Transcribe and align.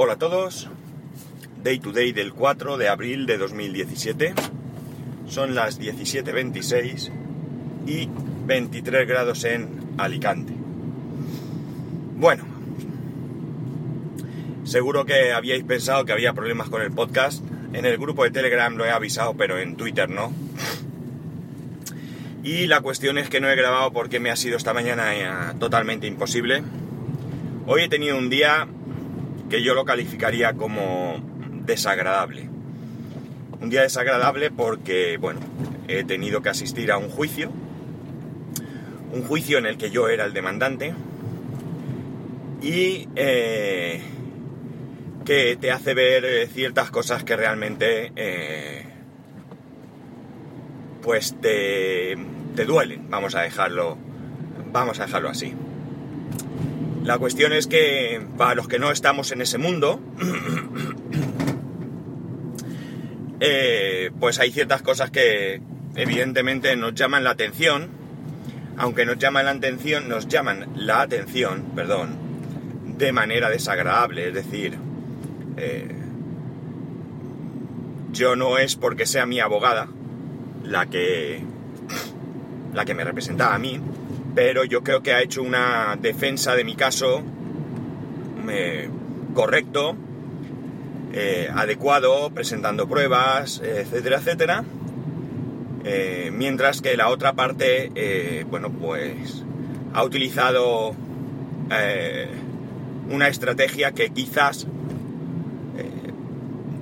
Hola 0.00 0.12
a 0.12 0.16
todos, 0.16 0.68
Day 1.64 1.80
to 1.80 1.90
Day 1.90 2.12
del 2.12 2.32
4 2.32 2.78
de 2.78 2.86
abril 2.86 3.26
de 3.26 3.36
2017, 3.36 4.32
son 5.26 5.56
las 5.56 5.80
17.26 5.80 7.10
y 7.84 8.08
23 8.46 9.08
grados 9.08 9.42
en 9.42 9.68
Alicante. 9.98 10.52
Bueno, 12.14 12.44
seguro 14.62 15.04
que 15.04 15.32
habíais 15.32 15.64
pensado 15.64 16.04
que 16.04 16.12
había 16.12 16.32
problemas 16.32 16.68
con 16.68 16.80
el 16.80 16.92
podcast, 16.92 17.42
en 17.72 17.84
el 17.84 17.98
grupo 17.98 18.22
de 18.22 18.30
Telegram 18.30 18.72
lo 18.76 18.86
he 18.86 18.90
avisado, 18.90 19.34
pero 19.34 19.58
en 19.58 19.74
Twitter 19.74 20.08
no. 20.08 20.32
Y 22.44 22.68
la 22.68 22.82
cuestión 22.82 23.18
es 23.18 23.28
que 23.28 23.40
no 23.40 23.50
he 23.50 23.56
grabado 23.56 23.92
porque 23.92 24.20
me 24.20 24.30
ha 24.30 24.36
sido 24.36 24.58
esta 24.58 24.72
mañana 24.72 25.16
eh, 25.16 25.54
totalmente 25.58 26.06
imposible. 26.06 26.62
Hoy 27.66 27.82
he 27.82 27.88
tenido 27.88 28.16
un 28.16 28.30
día 28.30 28.68
que 29.48 29.62
yo 29.62 29.74
lo 29.74 29.84
calificaría 29.84 30.52
como 30.54 31.22
desagradable. 31.64 32.48
Un 33.60 33.70
día 33.70 33.82
desagradable 33.82 34.50
porque, 34.50 35.16
bueno, 35.18 35.40
he 35.88 36.04
tenido 36.04 36.42
que 36.42 36.50
asistir 36.50 36.92
a 36.92 36.98
un 36.98 37.08
juicio. 37.08 37.50
Un 39.12 39.22
juicio 39.24 39.58
en 39.58 39.66
el 39.66 39.78
que 39.78 39.90
yo 39.90 40.08
era 40.08 40.24
el 40.24 40.32
demandante. 40.32 40.94
Y 42.62 43.08
eh, 43.16 44.00
que 45.24 45.56
te 45.56 45.70
hace 45.72 45.94
ver 45.94 46.24
eh, 46.24 46.46
ciertas 46.46 46.90
cosas 46.90 47.24
que 47.24 47.36
realmente 47.36 48.12
eh, 48.16 48.84
pues 51.02 51.36
te, 51.40 52.16
te 52.54 52.64
duelen. 52.64 53.10
Vamos 53.10 53.34
a 53.34 53.42
dejarlo. 53.42 53.96
Vamos 54.72 55.00
a 55.00 55.06
dejarlo 55.06 55.30
así. 55.30 55.54
La 57.04 57.18
cuestión 57.18 57.52
es 57.52 57.66
que 57.66 58.20
para 58.36 58.54
los 58.54 58.68
que 58.68 58.78
no 58.78 58.90
estamos 58.90 59.32
en 59.32 59.40
ese 59.40 59.58
mundo, 59.58 60.00
eh, 63.40 64.10
pues 64.20 64.38
hay 64.38 64.52
ciertas 64.52 64.82
cosas 64.82 65.10
que 65.10 65.60
evidentemente 65.96 66.76
nos 66.76 66.94
llaman 66.94 67.24
la 67.24 67.30
atención, 67.30 67.88
aunque 68.76 69.06
nos 69.06 69.18
llaman 69.18 69.46
la 69.46 69.52
atención, 69.52 70.08
nos 70.08 70.28
llaman 70.28 70.68
la 70.76 71.00
atención, 71.00 71.72
perdón, 71.74 72.16
de 72.98 73.12
manera 73.12 73.48
desagradable, 73.48 74.28
es 74.28 74.34
decir, 74.34 74.76
eh, 75.56 75.94
yo 78.12 78.36
no 78.36 78.58
es 78.58 78.76
porque 78.76 79.06
sea 79.06 79.26
mi 79.26 79.40
abogada 79.40 79.88
la 80.64 80.86
que 80.86 81.42
la 82.74 82.84
que 82.84 82.94
me 82.94 83.04
representaba 83.04 83.54
a 83.54 83.58
mí, 83.58 83.80
pero 84.34 84.64
yo 84.64 84.82
creo 84.82 85.02
que 85.02 85.12
ha 85.12 85.22
hecho 85.22 85.42
una 85.42 85.96
defensa 86.00 86.54
de 86.54 86.64
mi 86.64 86.74
caso 86.74 87.22
eh, 88.48 88.88
correcto, 89.34 89.96
eh, 91.12 91.48
adecuado, 91.54 92.30
presentando 92.30 92.88
pruebas, 92.88 93.60
etcétera, 93.64 94.18
etcétera. 94.18 94.64
Eh, 95.84 96.30
mientras 96.32 96.80
que 96.80 96.96
la 96.96 97.08
otra 97.08 97.34
parte, 97.34 98.44
bueno, 98.50 98.70
pues 98.70 99.44
ha 99.94 100.04
utilizado 100.04 100.94
una 103.10 103.28
estrategia 103.28 103.92
que 103.92 104.10
quizás 104.10 104.66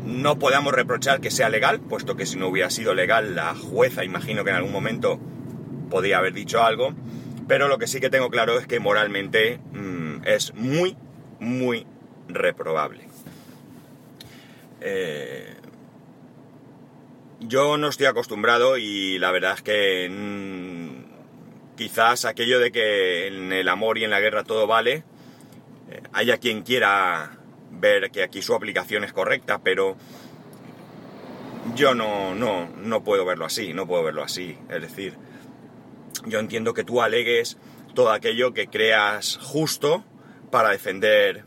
no 0.05 0.39
podamos 0.39 0.73
reprochar 0.73 1.21
que 1.21 1.31
sea 1.31 1.49
legal, 1.49 1.81
puesto 1.81 2.17
que 2.17 2.27
si 2.27 2.39
no 2.39 2.49
hubiera 2.49 2.71
sido 2.71 2.95
legal, 2.95 3.35
la 3.35 3.55
jueza 3.55 4.05
imagino 4.05 4.45
que 4.45 4.51
en 4.51 4.57
algún 4.57 4.73
momento 4.73 5.19
podía 5.91 6.19
haber 6.19 6.33
dicho 6.33 6.63
algo, 6.63 6.95
pero 7.49 7.69
lo 7.69 7.79
que 7.79 7.87
sí 7.87 8.01
que 8.01 8.11
tengo 8.11 8.31
claro 8.31 8.59
es 8.59 8.67
que 8.67 8.81
moralmente 8.81 9.61
mmm, 9.73 10.23
es 10.25 10.55
muy, 10.55 10.97
muy 11.41 11.87
reprobable. 12.29 13.09
Eh, 14.81 15.55
yo 17.41 17.77
no 17.77 17.89
estoy 17.89 18.07
acostumbrado 18.07 18.79
y 18.79 19.19
la 19.19 19.31
verdad 19.31 19.55
es 19.55 19.63
que 19.63 20.09
mmm, 20.11 21.77
quizás 21.77 22.25
aquello 22.25 22.59
de 22.59 22.73
que 22.73 23.27
en 23.29 23.53
el 23.53 23.69
amor 23.69 23.99
y 23.99 24.05
en 24.05 24.11
la 24.11 24.21
guerra 24.21 24.45
todo 24.45 24.67
vale, 24.67 25.05
eh, 25.91 26.03
haya 26.13 26.39
quien 26.39 26.63
quiera 26.63 27.39
ver 27.71 28.11
que 28.11 28.23
aquí 28.23 28.43
su 28.43 28.55
aplicación 28.55 29.05
es 29.05 29.13
correcta, 29.13 29.61
pero 29.63 29.97
yo 31.75 31.95
no, 31.95 32.35
no, 32.35 32.69
no 32.77 33.05
puedo 33.05 33.25
verlo 33.25 33.45
así, 33.45 33.73
no 33.73 33.87
puedo 33.87 34.03
verlo 34.03 34.23
así. 34.23 34.57
Es 34.71 34.81
decir, 34.81 35.15
yo 36.27 36.39
entiendo 36.39 36.75
que 36.75 36.85
tú 36.85 37.03
alegues 37.03 37.57
todo 37.95 38.13
aquello 38.13 38.53
que 38.53 38.69
creas 38.69 39.39
justo 39.41 40.05
para 40.51 40.71
defender 40.71 41.45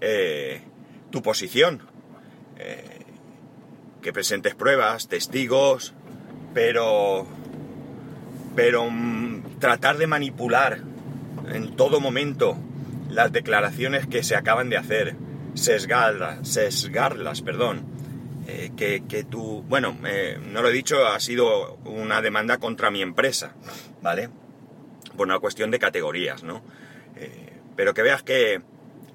eh, 0.00 0.62
tu 1.10 1.22
posición. 1.22 1.82
Eh, 2.58 2.98
que 4.02 4.12
presentes 4.12 4.54
pruebas, 4.54 5.08
testigos, 5.08 5.94
pero. 6.54 7.26
Pero 8.54 8.88
mm, 8.90 9.58
tratar 9.58 9.98
de 9.98 10.06
manipular 10.06 10.80
en 11.52 11.76
todo 11.76 12.00
momento 12.00 12.56
las 13.10 13.32
declaraciones 13.32 14.06
que 14.06 14.22
se 14.22 14.36
acaban 14.36 14.68
de 14.68 14.76
hacer, 14.76 15.16
sesgarlas, 15.54 16.48
sesgarlas 16.48 17.42
perdón, 17.42 17.84
eh, 18.48 18.70
que, 18.78 19.02
que, 19.06 19.24
tú, 19.24 19.62
bueno, 19.68 19.98
eh, 20.06 20.38
no 20.42 20.62
lo 20.62 20.70
he 20.70 20.72
dicho, 20.72 21.06
ha 21.06 21.20
sido 21.20 21.76
una 21.84 22.22
demanda 22.22 22.56
contra 22.56 22.90
mi 22.90 23.02
empresa, 23.02 23.52
¿vale? 24.00 24.30
Por 25.18 25.26
una 25.26 25.38
cuestión 25.38 25.70
de 25.70 25.78
categorías, 25.78 26.42
¿no? 26.44 26.62
Eh, 27.16 27.52
pero 27.76 27.92
que 27.92 28.00
veas 28.00 28.22
que 28.22 28.62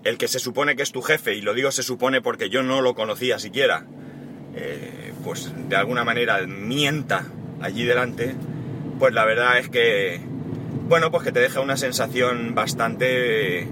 el 0.03 0.19
que 0.19 0.27
se 0.27 0.37
supone 0.37 0.75
que 0.75 0.83
es 0.83 0.91
tu 0.91 1.01
jefe, 1.01 1.33
y 1.33 1.41
lo 1.41 1.55
digo 1.55 1.71
se 1.71 1.81
supone 1.81 2.21
porque 2.21 2.51
yo 2.51 2.61
no 2.61 2.81
lo 2.81 2.93
conocía 2.93 3.39
siquiera, 3.39 3.87
eh, 4.55 5.13
pues 5.23 5.51
de 5.67 5.75
alguna 5.77 6.03
manera 6.03 6.45
mienta 6.45 7.25
allí 7.59 7.85
delante, 7.85 8.35
pues 8.99 9.15
la 9.15 9.25
verdad 9.25 9.57
es 9.57 9.67
que, 9.67 10.21
bueno, 10.87 11.09
pues 11.09 11.23
que 11.23 11.31
te 11.31 11.39
deja 11.39 11.59
una 11.59 11.77
sensación 11.77 12.53
bastante, 12.53 13.67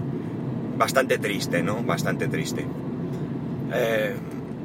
bastante 0.76 1.18
triste, 1.18 1.62
¿no? 1.62 1.84
Bastante 1.84 2.26
triste. 2.26 2.66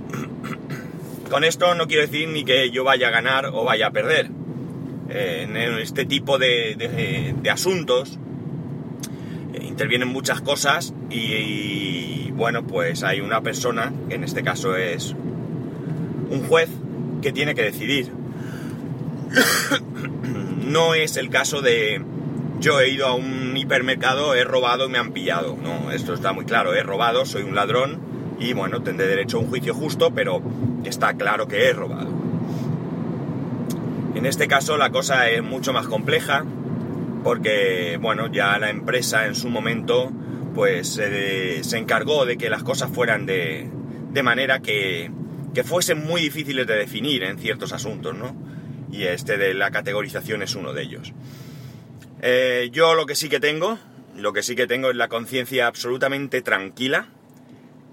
Con 1.29 1.43
esto 1.43 1.75
no 1.75 1.88
quiero 1.88 2.03
decir 2.03 2.29
ni 2.29 2.43
que 2.45 2.69
yo 2.71 2.83
vaya 2.83 3.09
a 3.09 3.11
ganar 3.11 3.47
o 3.47 3.63
vaya 3.63 3.88
a 3.88 3.91
perder. 3.91 4.29
Eh, 5.09 5.43
en 5.43 5.57
este 5.79 6.05
tipo 6.05 6.38
de, 6.38 6.75
de, 7.41 7.49
asuntos 7.49 8.17
eh, 9.53 9.63
intervienen 9.63 10.09
muchas 10.09 10.41
cosas 10.41 10.93
y, 11.09 12.31
bueno, 12.31 12.67
pues 12.67 13.03
hay 13.03 13.21
una 13.21 13.41
persona, 13.41 13.93
que 14.09 14.16
en 14.16 14.23
este 14.23 14.43
caso 14.43 14.75
es 14.75 15.16
un 16.29 16.43
juez, 16.47 16.69
que 17.21 17.31
tiene 17.31 17.55
que 17.55 17.63
decidir. 17.63 18.11
no 20.66 20.93
es 20.93 21.17
el 21.17 21.29
caso 21.29 21.61
de 21.61 22.01
yo 22.59 22.79
he 22.79 22.89
ido 22.89 23.07
a 23.07 23.13
un 23.13 23.55
hipermercado, 23.55 24.33
he 24.33 24.43
robado 24.43 24.89
me 24.89 24.97
han 24.97 25.11
pillado. 25.11 25.57
No, 25.61 25.91
esto 25.91 26.13
está 26.13 26.33
muy 26.33 26.45
claro, 26.45 26.73
he 26.73 26.83
robado, 26.83 27.25
soy 27.25 27.43
un 27.43 27.55
ladrón 27.55 28.06
y 28.39 28.53
bueno, 28.53 28.81
tendré 28.81 29.07
derecho 29.07 29.37
a 29.37 29.41
un 29.41 29.47
juicio 29.47 29.73
justo, 29.73 30.11
pero 30.11 30.41
está 30.83 31.13
claro 31.13 31.47
que 31.47 31.67
he 31.67 31.73
robado. 31.73 32.09
En 34.15 34.25
este 34.25 34.47
caso 34.47 34.77
la 34.77 34.89
cosa 34.89 35.29
es 35.29 35.43
mucho 35.43 35.73
más 35.73 35.87
compleja 35.87 36.43
porque, 37.23 37.97
bueno, 38.01 38.31
ya 38.31 38.57
la 38.57 38.69
empresa 38.69 39.27
en 39.27 39.35
su 39.35 39.49
momento 39.49 40.11
pues 40.55 40.93
se 40.93 41.77
encargó 41.77 42.25
de 42.25 42.37
que 42.37 42.49
las 42.49 42.63
cosas 42.63 42.89
fueran 42.91 43.25
de, 43.25 43.69
de 44.11 44.23
manera 44.23 44.59
que, 44.59 45.11
que, 45.53 45.63
fuesen 45.63 46.03
muy 46.03 46.21
difíciles 46.21 46.65
de 46.65 46.75
definir 46.75 47.23
en 47.23 47.37
ciertos 47.37 47.73
asuntos, 47.73 48.15
¿no? 48.15 48.35
Y 48.91 49.03
este 49.03 49.37
de 49.37 49.53
la 49.53 49.69
categorización 49.69 50.41
es 50.41 50.55
uno 50.55 50.73
de 50.73 50.81
ellos. 50.81 51.13
Eh, 52.21 52.69
yo 52.71 52.95
lo 52.95 53.05
que 53.05 53.13
sí 53.13 53.29
que 53.29 53.39
tengo, 53.39 53.77
lo 54.15 54.33
que 54.33 54.41
sí 54.41 54.55
que 54.55 54.65
tengo 54.65 54.89
es 54.89 54.95
la 54.95 55.09
conciencia 55.09 55.67
absolutamente 55.67 56.41
tranquila 56.41 57.09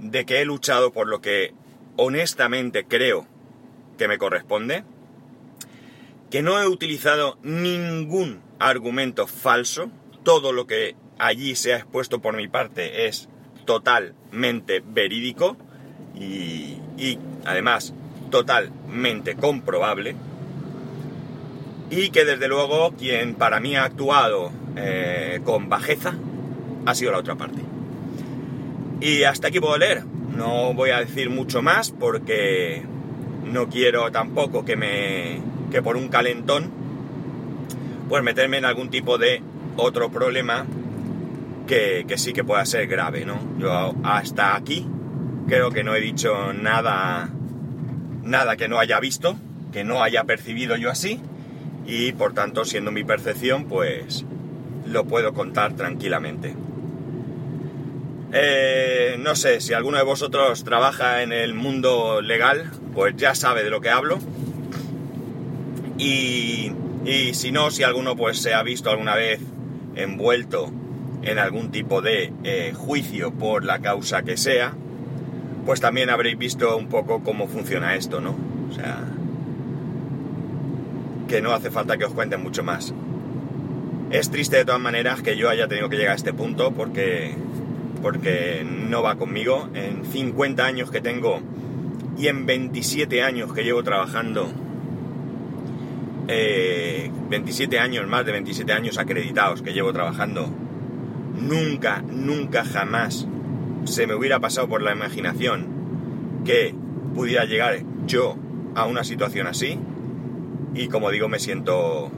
de 0.05 0.27
que 0.27 0.41
he 0.41 0.45
luchado 0.45 0.93
por 0.93 1.09
lo 1.09 1.21
que 1.23 1.55
honestamente 1.97 2.85
creo 2.85 3.27
que 3.97 4.06
me 4.06 4.19
corresponde, 4.19 4.85
que 6.31 6.43
no 6.43 6.61
he 6.61 6.67
utilizado 6.67 7.39
ningún 7.43 8.43
argumento 8.59 9.27
falso, 9.27 9.91
todo 10.23 10.53
lo 10.53 10.67
que 10.67 10.95
allí 11.19 11.56
se 11.56 11.73
ha 11.73 11.79
expuesto 11.79 12.21
por 12.21 12.37
mi 12.37 12.49
parte 12.49 13.06
es 13.06 13.29
totalmente 13.65 14.83
verídico 14.85 15.56
y, 16.15 16.79
además 17.45 17.95
totalmente 18.31 19.37
comprobable 19.37 20.17
y 21.91 22.11
que 22.11 22.25
desde 22.25 22.49
luego 22.49 22.93
quien 22.93 23.35
para 23.35 23.61
mí 23.61 23.77
ha 23.77 23.85
actuado 23.85 24.50
eh, 24.77 25.41
con 25.45 25.69
bajeza 25.69 26.15
ha 26.87 26.95
sido 26.95 27.12
la 27.12 27.19
otra 27.19 27.37
parte. 27.37 27.61
Y 29.05 29.25
hasta 29.25 29.49
aquí 29.49 29.61
puedo 29.61 29.77
leer. 29.77 30.03
No 30.35 30.73
voy 30.73 30.89
a 30.89 31.01
decir 31.01 31.29
mucho 31.29 31.61
más 31.61 31.91
porque 31.91 32.83
no 33.45 33.69
quiero 33.69 34.11
tampoco 34.11 34.65
que 34.65 34.77
me. 34.77 35.43
que 35.71 35.83
por 35.83 35.99
un 35.99 36.09
calentón. 36.09 36.71
Pues 38.09 38.23
meterme 38.23 38.56
en 38.56 38.65
algún 38.65 38.89
tipo 38.89 39.19
de 39.19 39.43
otro 39.77 40.11
problema 40.11 40.65
que, 41.67 42.06
que 42.09 42.17
sí 42.17 42.33
que 42.33 42.45
pueda 42.45 42.65
ser 42.65 42.87
grave, 42.87 43.27
¿no? 43.27 43.39
Yo 43.59 43.95
hasta 44.05 44.56
aquí 44.56 44.87
creo 45.49 45.71
que 45.71 45.85
no 45.85 45.95
he 45.95 46.00
dicho 46.00 46.55
nada, 46.55 47.29
nada 48.23 48.57
que 48.57 48.69
no 48.69 48.79
haya 48.79 49.00
visto, 49.00 49.37
que 49.71 49.85
no 49.85 50.03
haya 50.03 50.25
percibido 50.25 50.77
yo 50.77 50.91
así, 50.91 51.21
y 51.87 52.12
por 52.12 52.33
tanto, 52.33 52.65
siendo 52.65 52.91
mi 52.91 53.05
percepción, 53.05 53.65
pues 53.65 54.25
lo 54.87 55.05
puedo 55.05 55.35
contar 55.35 55.75
tranquilamente. 55.75 56.55
Eh, 58.37 59.17
no 59.21 59.37
sé, 59.37 59.61
si 59.61 59.75
alguno 59.75 59.97
de 59.97 60.03
vosotros 60.03 60.65
trabaja 60.65 61.23
en 61.23 61.33
el 61.33 61.55
mundo 61.55 62.21
legal, 62.21 62.69
pues 62.93 63.15
ya 63.17 63.37
sabe 63.37 63.63
de 63.63 63.71
lo 63.71 63.81
que 63.81 63.91
hablo. 63.91 64.19
Y, 65.99 66.73
si 67.33 67.53
no, 67.53 67.71
si 67.71 67.85
alguno 67.85 68.17
pues 68.17 68.39
se 68.39 68.53
ha 68.53 68.63
visto 68.65 68.91
alguna 68.91 69.15
vez 69.15 69.41
envuelto 69.95 70.73
en 71.23 71.39
algún 71.39 71.71
tipo 71.71 72.03
de 72.03 72.33
eh, 72.43 72.73
juicio 72.75 73.33
por 73.33 73.65
la 73.65 73.79
causa 73.79 74.23
que 74.23 74.37
sea, 74.37 74.75
pues 75.65 75.81
también 75.81 76.11
habréis 76.11 76.37
visto 76.37 76.77
un 76.77 76.89
poco 76.89 77.23
cómo 77.23 77.47
funciona 77.47 77.95
esto, 77.95 78.21
¿no? 78.21 78.37
O 78.69 78.75
sea, 78.75 79.05
que 81.29 81.41
no 81.41 81.53
hace 81.53 81.71
falta 81.71 81.97
que 81.97 82.05
os 82.05 82.13
cuente 82.13 82.37
mucho 82.37 82.65
más. 82.65 82.93
Es 84.11 84.31
triste 84.31 84.57
de 84.57 84.65
todas 84.65 84.81
maneras 84.81 85.23
que 85.23 85.37
yo 85.37 85.49
haya 85.49 85.69
tenido 85.69 85.89
que 85.89 85.97
llegar 85.97 86.13
a 86.13 86.17
este 86.17 86.33
punto 86.33 86.73
porque, 86.73 87.35
porque 88.05 88.67
no 88.67 89.03
va 89.03 89.17
conmigo. 89.17 89.71
En 89.73 90.05
50 90.05 90.62
años 90.62 90.91
que 90.91 91.01
tengo 91.01 91.41
y 92.19 92.29
en 92.29 92.45
27 92.45 93.23
años 93.23 93.55
que 93.55 93.65
llevo 93.65 93.83
trabajando, 93.83 94.47
27 96.27 97.75
eh, 97.75 97.79
años, 97.79 98.06
más 98.06 98.27
de 98.27 98.33
27 98.33 98.71
años 98.75 98.99
acreditados 98.99 99.62
que 99.62 99.73
llevo 99.73 99.95
trabajando, 99.95 100.51
nunca, 101.41 102.03
nunca 102.03 102.67
jamás 102.67 103.27
se 103.85 104.07
me 104.07 104.15
hubiera 104.15 104.39
pasado 104.39 104.69
por 104.69 104.83
la 104.83 104.93
imaginación 104.93 106.43
que 106.45 106.75
pudiera 107.15 107.47
llegar 107.47 107.85
yo 108.07 108.37
a 108.75 108.85
una 108.85 109.03
situación 109.03 109.47
así. 109.47 109.79
Y 110.75 110.89
como 110.89 111.11
digo, 111.11 111.31
me 111.31 111.39
siento 111.39 112.11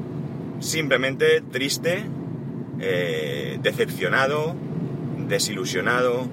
simplemente 0.58 1.42
triste, 1.42 2.06
eh, 2.80 3.60
decepcionado, 3.62 4.56
desilusionado. 5.28 6.26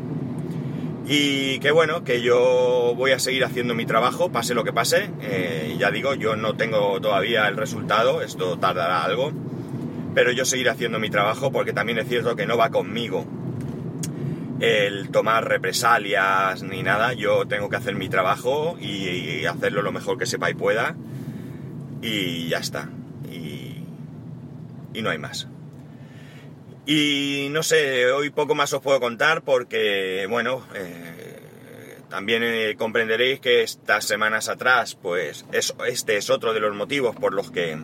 Y 1.06 1.60
que 1.60 1.72
bueno, 1.72 2.04
que 2.04 2.22
yo 2.22 2.94
voy 2.96 3.12
a 3.12 3.20
seguir 3.20 3.44
haciendo 3.44 3.76
mi 3.76 3.86
trabajo, 3.86 4.32
pase 4.32 4.54
lo 4.54 4.64
que 4.64 4.72
pase. 4.72 5.10
Eh, 5.22 5.76
ya 5.78 5.92
digo, 5.92 6.14
yo 6.14 6.36
no 6.36 6.56
tengo 6.56 7.00
todavía 7.02 7.48
el 7.48 7.58
resultado, 7.58 8.22
esto 8.22 8.58
tardará 8.58 9.04
algo. 9.04 9.32
Pero 10.16 10.32
yo 10.32 10.46
seguiré 10.46 10.70
haciendo 10.70 11.00
mi 11.00 11.10
trabajo 11.10 11.52
porque 11.52 11.74
también 11.74 11.98
es 11.98 12.08
cierto 12.08 12.36
que 12.36 12.46
no 12.46 12.56
va 12.56 12.70
conmigo 12.70 13.26
el 14.60 15.10
tomar 15.10 15.48
represalias 15.48 16.64
ni 16.64 16.84
nada. 16.84 17.14
Yo 17.14 17.46
tengo 17.48 17.70
que 17.70 17.76
hacer 17.76 17.96
mi 17.96 18.08
trabajo 18.08 18.78
y, 18.80 19.46
hacerlo 19.46 19.82
lo 19.82 19.92
mejor 19.92 20.18
que 20.18 20.26
sepa 20.26 20.50
y 20.50 20.54
pueda. 20.54 20.96
Y 22.02 22.48
ya 22.48 22.60
está. 22.60 22.90
Y, 23.30 23.84
y 24.94 25.02
no 25.02 25.10
hay 25.10 25.18
más. 25.18 25.48
Y 26.86 27.48
no 27.52 27.64
sé, 27.64 28.12
hoy 28.12 28.30
poco 28.30 28.56
más 28.56 28.74
os 28.74 28.82
puedo 28.82 29.00
contar 29.00 29.42
porque, 29.44 30.28
bueno, 30.30 30.66
eh, 30.76 31.98
también 32.10 32.44
eh, 32.44 32.76
comprenderéis 32.78 33.40
que 33.40 33.64
estas 33.64 34.04
semanas 34.06 34.50
atrás, 34.50 34.96
pues 35.02 35.46
este 35.52 36.18
es 36.18 36.30
otro 36.30 36.54
de 36.54 36.60
los 36.60 36.76
motivos 36.76 37.16
por 37.16 37.34
los 37.34 37.52
que 37.52 37.78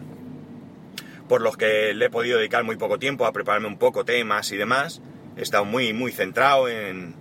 por 1.30 1.42
los 1.42 1.58
que 1.58 1.94
le 1.94 2.06
he 2.06 2.10
podido 2.10 2.40
dedicar 2.40 2.64
muy 2.64 2.76
poco 2.76 2.98
tiempo 2.98 3.26
a 3.26 3.32
prepararme 3.32 3.68
un 3.68 3.78
poco 3.78 4.04
temas 4.04 4.52
y 4.52 4.58
demás 4.58 5.00
he 5.38 5.44
estado 5.44 5.64
muy, 5.64 5.94
muy 5.94 6.12
centrado 6.12 6.68
en, 6.68 7.16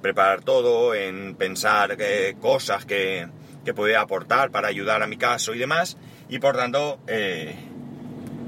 preparar 0.00 0.42
todo, 0.42 0.94
en 0.94 1.34
pensar 1.34 1.96
eh, 1.98 2.36
cosas 2.40 2.84
que, 2.84 3.26
que 3.64 3.74
podía 3.74 4.02
aportar 4.02 4.50
para 4.50 4.68
ayudar 4.68 5.02
a 5.02 5.08
mi 5.08 5.16
caso 5.16 5.54
y 5.54 5.58
demás. 5.58 5.96
Y 6.28 6.38
por 6.38 6.56
tanto, 6.56 7.00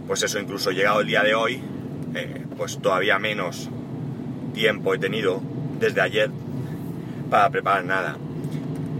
pues 0.07 0.23
eso, 0.23 0.39
incluso 0.39 0.71
llegado 0.71 1.01
el 1.01 1.07
día 1.09 1.23
de 1.23 1.35
hoy, 1.35 1.61
pues 2.57 2.79
todavía 2.79 3.19
menos 3.19 3.69
tiempo 4.55 4.95
he 4.95 4.99
tenido 4.99 5.41
desde 5.79 6.01
ayer 6.01 6.31
para 7.31 7.51
preparar 7.51 7.85
nada. 7.85 8.17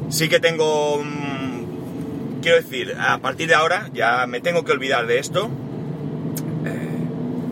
Sí 0.09 0.29
que 0.29 0.41
tengo, 0.41 1.03
mm, 1.03 2.41
quiero 2.41 2.57
decir, 2.57 2.97
a 2.99 3.19
partir 3.19 3.49
de 3.49 3.55
ahora 3.55 3.91
ya 3.93 4.27
me 4.27 4.41
tengo 4.41 4.65
que 4.65 4.73
olvidar 4.73 5.07
de 5.07 5.19
esto 5.19 5.51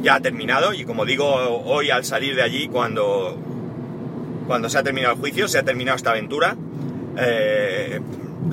ya 0.02 0.14
ha 0.16 0.20
terminado 0.20 0.72
y 0.72 0.84
como 0.84 1.04
digo, 1.04 1.26
hoy 1.26 1.90
al 1.90 2.04
salir 2.04 2.34
de 2.34 2.42
allí, 2.42 2.68
cuando, 2.68 3.36
cuando 4.46 4.68
se 4.68 4.78
ha 4.78 4.82
terminado 4.82 5.14
el 5.14 5.20
juicio, 5.20 5.48
se 5.48 5.58
ha 5.58 5.62
terminado 5.62 5.96
esta 5.96 6.10
aventura, 6.10 6.56
eh, 7.18 8.00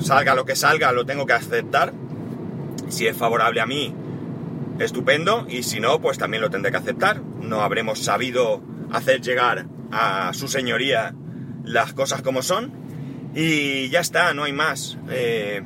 salga 0.00 0.34
lo 0.34 0.44
que 0.44 0.56
salga, 0.56 0.92
lo 0.92 1.06
tengo 1.06 1.26
que 1.26 1.32
aceptar. 1.32 1.92
Si 2.88 3.06
es 3.06 3.16
favorable 3.16 3.60
a 3.60 3.66
mí, 3.66 3.94
estupendo, 4.78 5.46
y 5.48 5.62
si 5.62 5.80
no, 5.80 6.00
pues 6.00 6.18
también 6.18 6.42
lo 6.42 6.50
tendré 6.50 6.70
que 6.70 6.78
aceptar. 6.78 7.22
No 7.22 7.62
habremos 7.62 8.00
sabido 8.00 8.62
hacer 8.92 9.20
llegar 9.20 9.66
a 9.90 10.32
su 10.34 10.48
señoría 10.48 11.14
las 11.64 11.92
cosas 11.92 12.22
como 12.22 12.42
son, 12.42 12.72
y 13.34 13.88
ya 13.88 14.00
está, 14.00 14.32
no 14.34 14.44
hay 14.44 14.52
más. 14.52 14.98
Eh, 15.10 15.62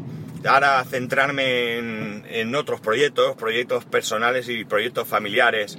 ahora 0.46 0.84
centrarme 0.84 1.78
en, 1.78 2.54
otros 2.54 2.80
proyectos, 2.80 3.36
proyectos 3.36 3.84
personales 3.84 4.48
y 4.48 4.64
proyectos 4.64 5.08
familiares 5.08 5.78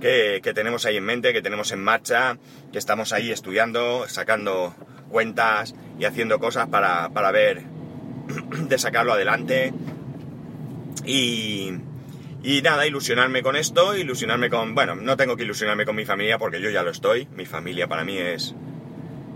que, 0.00 0.40
tenemos 0.54 0.84
ahí 0.84 0.96
en 0.96 1.04
mente, 1.04 1.32
que 1.32 1.42
tenemos 1.42 1.70
en 1.72 1.82
marcha, 1.82 2.38
que 2.72 2.78
estamos 2.78 3.12
ahí 3.12 3.30
estudiando, 3.30 4.08
sacando 4.08 4.74
cuentas 5.08 5.74
y 5.98 6.06
haciendo 6.06 6.40
cosas 6.40 6.68
para, 6.68 7.08
ver 7.30 7.62
de 8.68 8.78
sacarlo 8.78 9.12
adelante. 9.12 9.72
Y, 11.04 11.72
y 12.42 12.60
nada, 12.60 12.86
ilusionarme 12.86 13.42
con 13.42 13.54
esto, 13.54 13.96
ilusionarme 13.96 14.50
con... 14.50 14.74
Bueno, 14.74 14.96
no 14.96 15.16
tengo 15.16 15.36
que 15.36 15.44
ilusionarme 15.44 15.84
con 15.84 15.94
mi 15.94 16.04
familia 16.04 16.38
porque 16.38 16.60
yo 16.60 16.70
ya 16.70 16.82
lo 16.82 16.90
estoy. 16.90 17.28
Mi 17.36 17.46
familia 17.46 17.86
para 17.86 18.04
mí 18.04 18.18
es, 18.18 18.54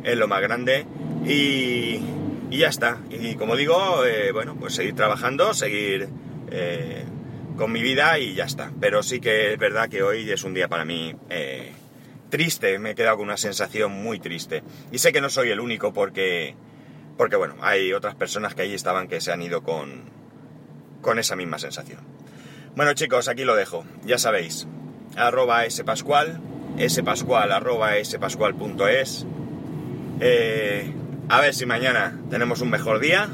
es 0.02 0.16
lo 0.16 0.26
más 0.26 0.40
grande. 0.42 0.84
Y, 1.24 2.00
y 2.50 2.58
ya 2.58 2.68
está. 2.68 2.98
Y 3.10 3.36
como 3.36 3.54
digo, 3.54 4.04
eh, 4.04 4.32
bueno, 4.32 4.56
pues 4.58 4.74
seguir 4.74 4.96
trabajando, 4.96 5.54
seguir 5.54 6.08
eh, 6.50 7.04
con 7.56 7.70
mi 7.70 7.80
vida 7.80 8.18
y 8.18 8.34
ya 8.34 8.44
está. 8.44 8.72
Pero 8.80 9.04
sí 9.04 9.20
que 9.20 9.52
es 9.52 9.58
verdad 9.58 9.88
que 9.88 10.02
hoy 10.02 10.28
es 10.28 10.42
un 10.42 10.54
día 10.54 10.66
para 10.66 10.84
mí 10.84 11.14
eh, 11.30 11.70
triste, 12.28 12.76
me 12.80 12.90
he 12.90 12.94
quedado 12.96 13.18
con 13.18 13.26
una 13.26 13.36
sensación 13.36 13.92
muy 13.92 14.18
triste. 14.18 14.64
Y 14.90 14.98
sé 14.98 15.12
que 15.12 15.20
no 15.20 15.30
soy 15.30 15.50
el 15.50 15.60
único 15.60 15.92
porque, 15.92 16.56
porque 17.16 17.36
bueno, 17.36 17.54
hay 17.60 17.92
otras 17.92 18.16
personas 18.16 18.56
que 18.56 18.62
ahí 18.62 18.74
estaban 18.74 19.06
que 19.06 19.20
se 19.20 19.30
han 19.30 19.42
ido 19.42 19.62
con, 19.62 20.02
con 21.02 21.20
esa 21.20 21.36
misma 21.36 21.60
sensación. 21.60 22.15
Bueno 22.76 22.92
chicos, 22.92 23.28
aquí 23.28 23.44
lo 23.44 23.56
dejo, 23.56 23.86
ya 24.04 24.18
sabéis, 24.18 24.68
arroba 25.16 25.64
spascual, 25.70 26.42
spascual 26.90 27.50
arroba 27.50 27.92
spascual.es. 28.04 29.24
Eh, 30.20 30.92
a 31.30 31.40
ver 31.40 31.54
si 31.54 31.64
mañana 31.64 32.20
tenemos 32.28 32.60
un 32.60 32.68
mejor 32.68 33.00
día. 33.00 33.30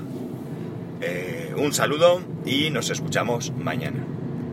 Eh, 1.00 1.52
un 1.56 1.72
saludo 1.72 2.22
y 2.46 2.70
nos 2.70 2.90
escuchamos 2.90 3.50
mañana. 3.50 4.11